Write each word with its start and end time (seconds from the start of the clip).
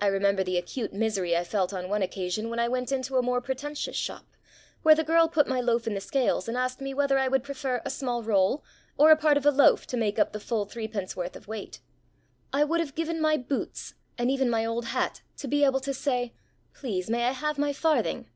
I 0.00 0.06
remember 0.06 0.42
the 0.42 0.56
acute 0.56 0.94
misery 0.94 1.36
I 1.36 1.44
felt 1.44 1.74
on 1.74 1.90
one 1.90 2.00
occasion 2.00 2.48
when 2.48 2.58
I 2.58 2.66
went 2.66 2.90
into 2.90 3.18
a 3.18 3.22
more 3.22 3.42
pretentious 3.42 3.94
shop, 3.94 4.24
where 4.82 4.94
the 4.94 5.04
girl 5.04 5.28
put 5.28 5.46
my 5.46 5.60
loaf 5.60 5.86
in 5.86 5.92
the 5.92 6.00
scales 6.00 6.48
and 6.48 6.56
asked 6.56 6.80
me 6.80 6.94
whether 6.94 7.18
I 7.18 7.28
would 7.28 7.42
prefer 7.42 7.82
a 7.84 7.90
small 7.90 8.22
roll 8.22 8.64
or 8.96 9.10
a 9.10 9.18
part 9.18 9.36
of 9.36 9.44
a 9.44 9.50
loaf 9.50 9.86
to 9.88 9.98
make 9.98 10.18
up 10.18 10.32
the 10.32 10.40
full 10.40 10.64
threepenceworth 10.64 11.36
of 11.36 11.46
weight. 11.46 11.80
I 12.54 12.64
would 12.64 12.80
have 12.80 12.94
given 12.94 13.20
my 13.20 13.36
boots, 13.36 13.92
and 14.16 14.30
even 14.30 14.48
my 14.48 14.64
old 14.64 14.86
hat, 14.86 15.20
to 15.36 15.46
be 15.46 15.62
able 15.62 15.80
to 15.80 15.92
say, 15.92 16.32
"Please, 16.72 17.10
may 17.10 17.24
I 17.26 17.32
have 17.32 17.58
my 17.58 17.74
farthing?" 17.74 18.30